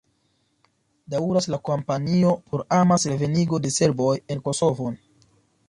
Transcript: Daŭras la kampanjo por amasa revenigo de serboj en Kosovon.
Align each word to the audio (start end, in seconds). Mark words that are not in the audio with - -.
Daŭras 1.13 1.47
la 1.55 1.59
kampanjo 1.69 2.33
por 2.49 2.65
amasa 2.79 3.13
revenigo 3.13 3.63
de 3.67 3.75
serboj 3.79 4.11
en 4.37 4.45
Kosovon. 4.49 5.01